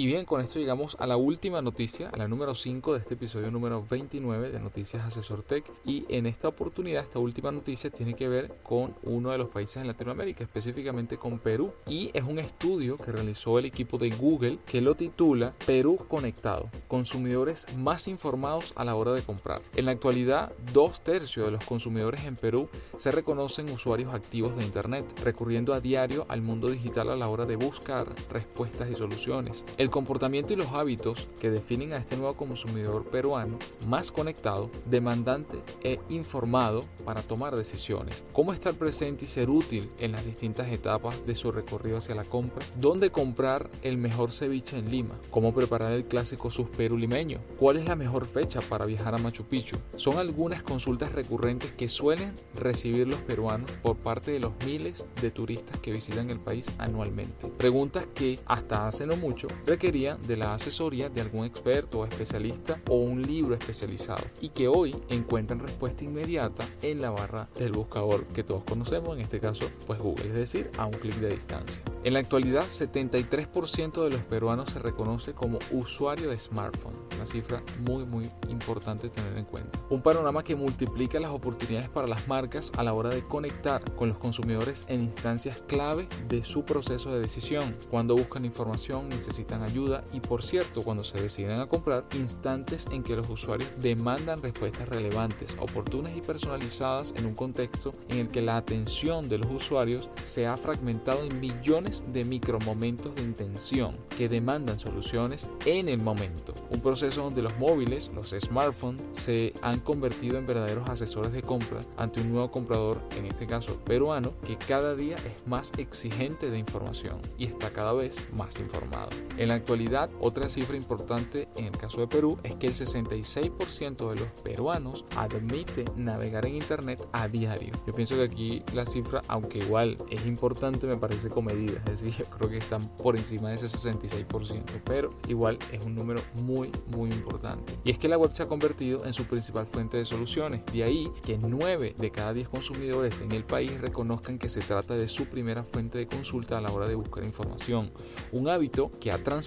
Y 0.00 0.06
bien, 0.06 0.24
con 0.24 0.40
esto 0.40 0.58
llegamos 0.58 0.96
a 0.98 1.06
la 1.06 1.18
última 1.18 1.60
noticia, 1.60 2.08
a 2.08 2.16
la 2.16 2.26
número 2.26 2.54
5 2.54 2.94
de 2.94 3.00
este 3.00 3.12
episodio 3.16 3.50
número 3.50 3.84
29 3.86 4.50
de 4.50 4.58
Noticias 4.58 5.04
Asesor 5.04 5.42
Tech. 5.42 5.70
Y 5.84 6.06
en 6.08 6.24
esta 6.24 6.48
oportunidad, 6.48 7.04
esta 7.04 7.18
última 7.18 7.52
noticia 7.52 7.90
tiene 7.90 8.14
que 8.14 8.26
ver 8.26 8.50
con 8.62 8.94
uno 9.02 9.30
de 9.30 9.36
los 9.36 9.50
países 9.50 9.76
en 9.76 9.88
Latinoamérica, 9.88 10.42
específicamente 10.42 11.18
con 11.18 11.38
Perú. 11.38 11.74
Y 11.86 12.10
es 12.14 12.24
un 12.24 12.38
estudio 12.38 12.96
que 12.96 13.12
realizó 13.12 13.58
el 13.58 13.66
equipo 13.66 13.98
de 13.98 14.08
Google 14.08 14.58
que 14.64 14.80
lo 14.80 14.94
titula 14.94 15.52
Perú 15.66 15.98
Conectado, 16.08 16.70
consumidores 16.88 17.66
más 17.76 18.08
informados 18.08 18.72
a 18.76 18.86
la 18.86 18.94
hora 18.94 19.12
de 19.12 19.20
comprar. 19.20 19.60
En 19.76 19.84
la 19.84 19.90
actualidad, 19.90 20.50
dos 20.72 21.04
tercios 21.04 21.44
de 21.44 21.52
los 21.52 21.64
consumidores 21.66 22.24
en 22.24 22.36
Perú 22.36 22.70
se 22.96 23.12
reconocen 23.12 23.68
usuarios 23.68 24.14
activos 24.14 24.56
de 24.56 24.64
Internet, 24.64 25.04
recurriendo 25.22 25.74
a 25.74 25.80
diario 25.82 26.24
al 26.30 26.40
mundo 26.40 26.70
digital 26.70 27.10
a 27.10 27.16
la 27.16 27.28
hora 27.28 27.44
de 27.44 27.56
buscar 27.56 28.06
respuestas 28.30 28.88
y 28.88 28.94
soluciones. 28.94 29.62
Comportamiento 29.90 30.52
y 30.52 30.56
los 30.56 30.68
hábitos 30.68 31.28
que 31.40 31.50
definen 31.50 31.92
a 31.92 31.98
este 31.98 32.16
nuevo 32.16 32.36
consumidor 32.36 33.04
peruano 33.04 33.58
más 33.86 34.12
conectado, 34.12 34.70
demandante 34.86 35.58
e 35.82 35.98
informado 36.08 36.84
para 37.04 37.22
tomar 37.22 37.56
decisiones. 37.56 38.24
Cómo 38.32 38.52
estar 38.52 38.74
presente 38.74 39.24
y 39.24 39.28
ser 39.28 39.50
útil 39.50 39.90
en 39.98 40.12
las 40.12 40.24
distintas 40.24 40.68
etapas 40.72 41.26
de 41.26 41.34
su 41.34 41.52
recorrido 41.52 41.98
hacia 41.98 42.14
la 42.14 42.24
compra. 42.24 42.64
Dónde 42.76 43.10
comprar 43.10 43.70
el 43.82 43.98
mejor 43.98 44.32
ceviche 44.32 44.78
en 44.78 44.90
Lima. 44.90 45.18
Cómo 45.30 45.52
preparar 45.54 45.92
el 45.92 46.06
clásico 46.06 46.50
suspero 46.50 46.96
limeño. 46.96 47.40
¿Cuál 47.58 47.76
es 47.76 47.86
la 47.86 47.96
mejor 47.96 48.24
fecha 48.24 48.60
para 48.60 48.86
viajar 48.86 49.14
a 49.14 49.18
Machu 49.18 49.44
Picchu? 49.44 49.76
Son 49.96 50.18
algunas 50.18 50.62
consultas 50.62 51.12
recurrentes 51.12 51.72
que 51.72 51.88
suelen 51.88 52.32
recibir 52.54 53.06
los 53.08 53.20
peruanos 53.20 53.70
por 53.82 53.96
parte 53.96 54.30
de 54.30 54.40
los 54.40 54.52
miles 54.64 55.06
de 55.20 55.30
turistas 55.30 55.78
que 55.80 55.92
visitan 55.92 56.30
el 56.30 56.40
país 56.40 56.70
anualmente. 56.78 57.48
Preguntas 57.58 58.06
que 58.14 58.38
hasta 58.46 58.86
hace 58.86 59.06
no 59.06 59.16
mucho 59.16 59.48
requería 59.80 60.16
de 60.16 60.36
la 60.36 60.52
asesoría 60.52 61.08
de 61.08 61.22
algún 61.22 61.46
experto 61.46 62.00
o 62.00 62.04
especialista 62.04 62.78
o 62.90 62.96
un 62.96 63.22
libro 63.22 63.54
especializado 63.54 64.26
y 64.42 64.50
que 64.50 64.68
hoy 64.68 64.94
encuentran 65.08 65.58
respuesta 65.58 66.04
inmediata 66.04 66.68
en 66.82 67.00
la 67.00 67.08
barra 67.08 67.48
del 67.58 67.72
buscador 67.72 68.26
que 68.26 68.44
todos 68.44 68.62
conocemos, 68.64 69.14
en 69.14 69.22
este 69.22 69.40
caso 69.40 69.70
pues 69.86 70.02
Google, 70.02 70.28
es 70.28 70.34
decir, 70.34 70.70
a 70.76 70.84
un 70.84 70.92
clic 70.92 71.14
de 71.14 71.30
distancia. 71.30 71.82
En 72.04 72.12
la 72.12 72.18
actualidad, 72.18 72.66
73% 72.66 74.04
de 74.04 74.10
los 74.10 74.22
peruanos 74.24 74.70
se 74.70 74.80
reconoce 74.80 75.32
como 75.32 75.58
usuario 75.70 76.28
de 76.28 76.36
smartphone, 76.36 76.94
una 77.16 77.24
cifra 77.24 77.62
muy 77.86 78.04
muy 78.04 78.30
importante 78.50 79.08
tener 79.08 79.38
en 79.38 79.46
cuenta. 79.46 79.78
Un 79.88 80.02
panorama 80.02 80.44
que 80.44 80.56
multiplica 80.56 81.18
las 81.20 81.30
oportunidades 81.30 81.88
para 81.88 82.06
las 82.06 82.28
marcas 82.28 82.70
a 82.76 82.82
la 82.82 82.92
hora 82.92 83.08
de 83.08 83.22
conectar 83.22 83.82
con 83.94 84.10
los 84.10 84.18
consumidores 84.18 84.84
en 84.88 85.00
instancias 85.00 85.62
clave 85.66 86.06
de 86.28 86.42
su 86.42 86.64
proceso 86.64 87.14
de 87.14 87.20
decisión, 87.20 87.74
cuando 87.90 88.14
buscan 88.14 88.44
información, 88.44 89.08
necesitan 89.08 89.59
ayuda 89.62 90.04
y 90.12 90.20
por 90.20 90.42
cierto, 90.42 90.82
cuando 90.82 91.04
se 91.04 91.20
deciden 91.20 91.60
a 91.60 91.66
comprar, 91.66 92.04
instantes 92.14 92.86
en 92.92 93.02
que 93.02 93.16
los 93.16 93.28
usuarios 93.28 93.70
demandan 93.78 94.42
respuestas 94.42 94.88
relevantes, 94.88 95.56
oportunas 95.60 96.16
y 96.16 96.20
personalizadas 96.20 97.12
en 97.16 97.26
un 97.26 97.34
contexto 97.34 97.92
en 98.08 98.18
el 98.18 98.28
que 98.28 98.42
la 98.42 98.56
atención 98.56 99.28
de 99.28 99.38
los 99.38 99.50
usuarios 99.50 100.08
se 100.24 100.46
ha 100.46 100.56
fragmentado 100.56 101.24
en 101.24 101.40
millones 101.40 102.02
de 102.12 102.24
micromomentos 102.24 103.14
de 103.14 103.22
intención 103.22 103.96
que 104.16 104.28
demandan 104.28 104.78
soluciones 104.78 105.48
en 105.66 105.88
el 105.88 106.02
momento. 106.02 106.52
Un 106.70 106.80
proceso 106.80 107.22
donde 107.22 107.42
los 107.42 107.56
móviles, 107.58 108.10
los 108.14 108.30
smartphones, 108.30 109.04
se 109.12 109.52
han 109.62 109.80
convertido 109.80 110.38
en 110.38 110.46
verdaderos 110.46 110.88
asesores 110.88 111.32
de 111.32 111.42
compra 111.42 111.78
ante 111.96 112.20
un 112.20 112.32
nuevo 112.32 112.50
comprador, 112.50 113.00
en 113.16 113.26
este 113.26 113.46
caso 113.46 113.76
peruano, 113.84 114.32
que 114.46 114.56
cada 114.56 114.94
día 114.94 115.16
es 115.16 115.46
más 115.46 115.72
exigente 115.78 116.50
de 116.50 116.58
información 116.58 117.18
y 117.38 117.46
está 117.46 117.70
cada 117.72 117.92
vez 117.92 118.16
más 118.36 118.58
informado. 118.58 119.08
En 119.36 119.49
la 119.50 119.56
actualidad, 119.56 120.10
otra 120.20 120.48
cifra 120.48 120.76
importante 120.76 121.48
en 121.56 121.64
el 121.64 121.76
caso 121.76 122.00
de 122.00 122.06
Perú 122.06 122.38
es 122.44 122.54
que 122.54 122.68
el 122.68 122.74
66% 122.74 124.10
de 124.10 124.20
los 124.20 124.28
peruanos 124.44 125.04
admite 125.16 125.84
navegar 125.96 126.46
en 126.46 126.54
Internet 126.54 127.04
a 127.12 127.26
diario. 127.26 127.72
Yo 127.84 127.92
pienso 127.92 128.14
que 128.14 128.22
aquí 128.22 128.62
la 128.72 128.86
cifra, 128.86 129.22
aunque 129.26 129.58
igual 129.58 129.96
es 130.08 130.24
importante, 130.26 130.86
me 130.86 130.96
parece 130.96 131.28
comedida. 131.30 131.82
Es 131.86 132.02
decir, 132.02 132.24
yo 132.24 132.30
creo 132.30 132.48
que 132.48 132.58
están 132.58 132.88
por 132.96 133.16
encima 133.16 133.48
de 133.48 133.56
ese 133.56 133.66
66%, 133.66 134.82
pero 134.84 135.14
igual 135.26 135.58
es 135.72 135.82
un 135.82 135.96
número 135.96 136.20
muy, 136.42 136.70
muy 136.86 137.10
importante. 137.10 137.76
Y 137.82 137.90
es 137.90 137.98
que 137.98 138.08
la 138.08 138.18
web 138.18 138.32
se 138.32 138.44
ha 138.44 138.46
convertido 138.46 139.04
en 139.04 139.12
su 139.12 139.24
principal 139.24 139.66
fuente 139.66 139.96
de 139.96 140.04
soluciones. 140.04 140.62
De 140.72 140.84
ahí 140.84 141.10
que 141.24 141.38
9 141.38 141.96
de 141.98 142.10
cada 142.12 142.32
10 142.32 142.48
consumidores 142.48 143.20
en 143.20 143.32
el 143.32 143.42
país 143.42 143.80
reconozcan 143.80 144.38
que 144.38 144.48
se 144.48 144.60
trata 144.60 144.94
de 144.94 145.08
su 145.08 145.26
primera 145.26 145.64
fuente 145.64 145.98
de 145.98 146.06
consulta 146.06 146.58
a 146.58 146.60
la 146.60 146.70
hora 146.70 146.86
de 146.86 146.94
buscar 146.94 147.24
información. 147.24 147.90
Un 148.30 148.48
hábito 148.48 148.92
que 149.00 149.10
ha 149.10 149.20
transformado 149.20 149.39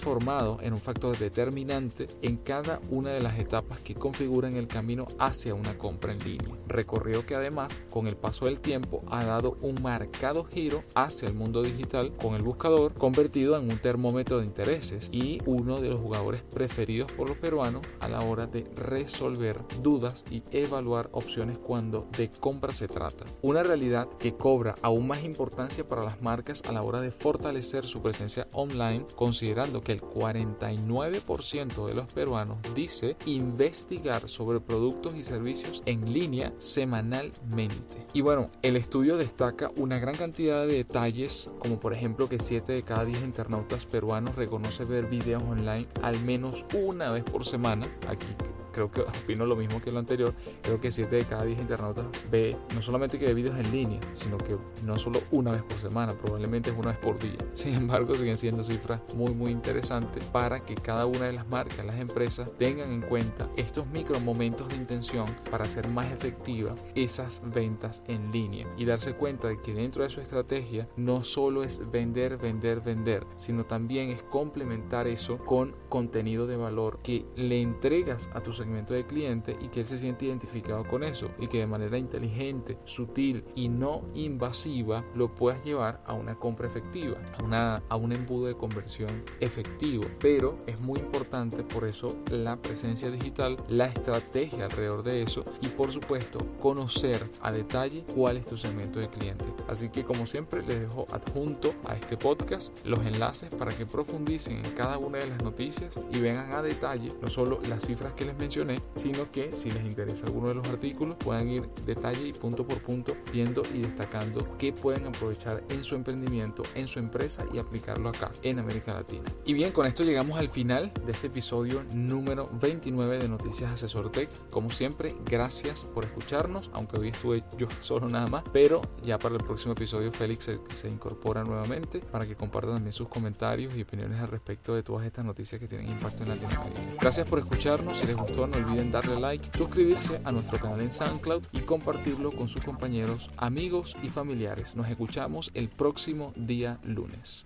en 0.62 0.74
un 0.74 0.80
factor 0.80 1.18
determinante 1.18 2.08
en 2.22 2.38
cada 2.38 2.80
una 2.90 3.12
de 3.12 3.22
las 3.22 3.38
etapas 3.38 3.80
que 3.80 3.94
configuran 3.94 4.54
el 4.54 4.68
camino 4.68 5.06
hacia 5.20 5.54
una 5.54 5.78
compra 5.78 6.14
en 6.14 6.20
línea. 6.20 6.56
Recorrido 6.68 7.26
que 7.26 7.36
además, 7.36 7.80
con 7.92 8.08
el 8.08 8.16
paso 8.16 8.46
del 8.46 8.60
tiempo, 8.60 9.02
ha 9.12 9.24
dado 9.24 9.56
un 9.62 9.82
marcado 9.84 10.46
giro 10.46 10.84
hacia 10.96 11.28
el 11.28 11.36
mundo 11.36 11.62
digital 11.62 12.12
con 12.18 12.34
el 12.34 12.42
buscador 12.42 12.94
convertido 12.94 13.56
en 13.56 13.72
un 13.72 13.78
termómetro 13.78 14.40
de 14.40 14.46
intereses 14.46 15.10
y 15.12 15.40
uno 15.46 15.80
de 15.80 15.90
los 15.90 16.00
jugadores 16.00 16.42
preferidos 16.42 17.12
por 17.12 17.30
los 17.30 17.38
peruanos 17.38 17.82
a 18.00 18.08
la 18.08 18.22
hora 18.22 18.48
de 18.48 18.64
resolver 18.76 19.60
dudas 19.82 20.26
y 20.32 20.42
evaluar 20.52 21.10
opciones 21.12 21.60
cuando 21.60 22.08
de 22.18 22.30
compra 22.30 22.74
se 22.74 22.88
trata. 22.88 23.26
Una 23.42 23.62
realidad 23.62 24.10
que 24.20 24.34
cobra 24.34 24.74
aún 24.82 25.08
más 25.08 25.24
importancia 25.24 25.86
para 25.86 26.04
las 26.04 26.22
marcas 26.22 26.64
a 26.68 26.72
la 26.72 26.82
hora 26.82 27.00
de 27.00 27.12
fortalecer 27.12 27.86
su 27.86 28.02
presencia 28.02 28.48
online, 28.54 29.06
considerando 29.16 29.83
que 29.84 29.92
el 29.92 30.02
49% 30.02 31.86
de 31.88 31.94
los 31.94 32.12
peruanos 32.12 32.58
dice 32.74 33.16
investigar 33.26 34.30
sobre 34.30 34.60
productos 34.60 35.16
y 35.16 35.24
servicios 35.24 35.84
en 35.86 36.12
línea 36.14 36.54
semanalmente. 36.58 38.06
Y 38.14 38.22
bueno, 38.22 38.50
el 38.62 38.76
estudio 38.76 39.18
destaca 39.18 39.72
una 39.78 40.00
gran 40.00 40.16
cantidad 40.16 40.66
de 40.66 40.74
detalles, 40.74 41.52
como 41.60 41.80
por 41.80 41.94
ejemplo 41.94 42.30
que 42.30 42.40
7 42.40 42.72
de 42.72 42.84
cada 42.84 43.06
10 43.06 43.24
internautas 43.24 43.86
peruanos 43.86 44.36
reconoce 44.36 44.86
ver 44.86 45.06
videos 45.06 45.44
online 45.44 45.88
al 46.02 46.20
menos 46.24 46.66
una 46.74 47.12
vez 47.12 47.24
por 47.24 47.46
semana. 47.46 47.88
Aquí 48.08 48.28
creo 48.74 48.92
que 48.92 49.02
opino 49.02 49.46
lo 49.46 49.56
mismo 49.56 49.82
que 49.82 49.92
lo 49.92 50.00
anterior. 50.00 50.34
Creo 50.62 50.82
que 50.82 50.92
7 50.92 51.16
de 51.16 51.26
cada 51.26 51.46
10 51.46 51.60
internautas 51.60 52.06
ve 52.30 52.56
no 52.76 52.82
solamente 52.82 53.18
que 53.18 53.26
ve 53.26 53.34
videos 53.34 53.58
en 53.58 53.72
línea, 53.72 54.00
sino 54.14 54.38
que 54.38 54.58
no 54.84 54.98
solo 54.98 55.22
una 55.32 55.52
vez 55.52 55.64
por 55.64 55.78
semana, 55.78 56.14
probablemente 56.14 56.72
es 56.72 56.78
una 56.78 56.90
vez 56.90 56.98
por 56.98 57.20
día. 57.20 57.38
Sin 57.54 57.76
embargo, 57.76 58.16
siguen 58.16 58.38
siendo 58.38 58.64
cifras 58.64 59.02
muy, 59.16 59.34
muy 59.34 59.52
interesantes 59.52 60.24
para 60.26 60.60
que 60.60 60.76
cada 60.76 61.06
una 61.06 61.26
de 61.26 61.34
las 61.34 61.48
marcas, 61.48 61.86
las 61.86 62.00
empresas, 62.00 62.52
tengan 62.58 62.92
en 62.92 63.02
cuenta 63.02 63.50
estos 63.56 63.88
micro 63.88 64.20
momentos 64.20 64.70
de 64.70 64.76
intención 64.76 65.26
para 65.50 65.66
hacer 65.66 65.88
más 65.88 66.12
efectiva 66.12 66.76
esas 66.96 67.42
ventas 67.54 68.04
en 68.08 68.32
línea 68.32 68.68
y 68.78 68.86
darse 68.86 69.14
cuenta 69.14 69.48
de 69.48 69.62
que 69.62 69.74
dentro 69.74 70.04
de 70.04 70.10
su 70.10 70.20
estrategia 70.20 70.88
no 70.98 71.24
solo 71.24 71.64
es 71.64 71.90
vender, 71.92 72.38
vender, 72.38 72.82
vender, 72.82 73.26
sino 73.38 73.66
también 73.66 74.10
es 74.10 74.24
complementar 74.24 75.08
eso 75.08 75.38
con 75.38 75.76
contenido 75.90 76.48
de 76.48 76.58
valor 76.58 77.00
que 77.04 77.26
le 77.36 77.62
entregas 77.62 78.30
a 78.34 78.42
tu 78.42 78.54
segmento 78.64 78.94
de 78.94 79.06
cliente 79.06 79.58
y 79.62 79.68
que 79.68 79.82
él 79.82 79.86
se 79.86 79.98
siente 79.98 80.26
identificado 80.26 80.84
con 80.84 81.04
eso 81.04 81.30
y 81.38 81.48
que 81.48 81.60
de 81.60 81.68
manera 81.68 81.98
inteligente, 81.98 82.78
sutil 82.86 83.44
y 83.56 83.68
no 83.68 84.02
invasiva 84.14 85.04
lo 85.16 85.28
puedas 85.28 85.64
llevar 85.64 86.02
a 86.06 86.14
una 86.14 86.36
compra 86.36 86.68
efectiva, 86.68 87.18
a, 87.38 87.44
una, 87.44 87.84
a 87.90 87.96
un 87.96 88.14
embudo 88.14 88.48
de 88.48 88.54
conversión 88.54 89.24
efectivo. 89.40 90.06
Pero 90.20 90.58
es 90.66 90.82
muy 90.82 91.00
importante 91.00 91.64
por 91.64 91.86
eso 91.86 92.16
la 92.32 92.56
presencia 92.56 93.12
digital, 93.12 93.58
la 93.68 93.86
estrategia 93.86 94.66
alrededor 94.66 95.04
de 95.04 95.24
eso 95.24 95.44
y 95.62 95.68
por 95.68 95.92
supuesto 95.92 96.40
conocer 96.62 97.30
a 97.42 97.52
detalle 97.52 98.06
cuál 98.16 98.38
es 98.38 98.46
tu 98.46 98.58
segmento 98.58 99.00
de 99.00 99.10
cliente. 99.10 99.46
Así 99.68 99.90
que 99.90 100.04
como 100.04 100.26
siempre 100.26 100.64
les 100.64 100.80
dejo 100.80 101.06
adjunto 101.12 101.74
a 101.86 101.96
este 101.96 102.18
podcast 102.18 102.86
los 102.86 103.06
enlaces 103.06 103.54
para 103.54 103.76
que 103.76 103.86
profundicen 103.86 104.64
en 104.66 104.72
cada 104.72 104.98
una 104.98 105.18
de 105.18 105.28
las 105.28 105.44
noticias 105.44 105.94
y 106.12 106.20
vean 106.20 106.54
a 106.54 106.62
detalle 106.62 107.12
no 107.22 107.30
solo 107.30 107.60
las 107.68 107.86
cifras 107.86 108.14
que 108.14 108.26
les 108.26 108.38
mencioné, 108.38 108.53
sino 108.94 109.32
que 109.32 109.52
si 109.52 109.72
les 109.72 109.84
interesa 109.84 110.28
alguno 110.28 110.50
de 110.50 110.56
los 110.56 110.68
artículos 110.68 111.18
puedan 111.18 111.50
ir 111.50 111.68
detalle 111.86 112.28
y 112.28 112.34
punto 112.34 112.68
por 112.68 112.82
punto 112.84 113.16
viendo 113.32 113.64
y 113.74 113.80
destacando 113.80 114.58
qué 114.58 114.72
pueden 114.72 115.08
aprovechar 115.08 115.64
en 115.70 115.84
su 115.84 115.96
emprendimiento, 115.96 116.62
en 116.76 116.88
su 116.88 117.00
empresa 117.00 117.46
y 117.52 117.58
aplicarlo 117.58 118.10
acá 118.10 118.30
en 118.44 118.60
América 118.60 118.94
Latina. 118.94 119.24
Y 119.46 119.54
bien, 119.54 119.72
con 119.72 119.88
esto 119.88 120.04
llegamos 120.04 120.38
al 120.38 120.50
final 120.50 120.92
de 121.04 121.12
este 121.12 121.28
episodio 121.28 121.84
número 121.94 122.48
29 122.62 123.18
de 123.18 123.28
Noticias 123.28 123.72
Asesor 123.72 124.12
Tech. 124.12 124.30
Como 124.52 124.70
siempre, 124.70 125.16
gracias 125.26 125.84
por 125.84 126.06
escucharnos, 126.06 126.70
aunque 126.74 127.00
hoy 127.00 127.08
estuve 127.10 127.44
yo 127.58 127.68
solo 127.82 128.08
nada 128.08 128.28
más, 128.28 128.44
pero 128.54 128.82
ya 129.02 129.18
para 129.18 129.36
el 129.36 129.44
próximo 129.44 129.74
episodio 129.74 130.12
Félix 130.12 130.46
se, 130.46 130.60
se 130.74 130.90
incorpora 130.90 131.44
nuevamente 131.44 132.00
para 132.00 132.28
que 132.28 132.36
compartan 132.36 132.76
también 132.76 132.94
sus 132.94 133.08
comentarios 133.08 133.76
y 133.76 133.82
opiniones 133.82 134.20
al 134.20 134.28
respecto 134.28 134.76
de 134.76 134.84
todas 134.84 135.06
estas 135.06 135.26
noticias 135.26 135.60
que 135.60 135.68
tienen 135.68 135.90
impacto 135.90 136.22
en 136.22 136.30
Latinoamérica. 136.30 136.82
Gracias 137.00 137.28
por 137.28 137.40
escucharnos, 137.40 137.98
si 137.98 138.06
les 138.06 138.16
no 138.48 138.58
olviden 138.58 138.92
darle 138.92 139.20
like, 139.20 139.50
suscribirse 139.58 140.22
a 140.24 140.32
nuestro 140.32 140.60
canal 140.60 140.82
en 140.82 140.92
SoundCloud 140.92 141.44
y 141.52 141.60
compartirlo 141.60 142.32
con 142.32 142.48
sus 142.48 142.64
compañeros, 142.64 143.30
amigos 143.38 143.96
y 144.04 144.10
familiares. 144.10 144.76
Nos 144.76 144.88
escuchamos 144.90 145.52
el 145.54 145.70
próximo 145.70 146.34
día 146.36 146.80
lunes. 146.84 147.42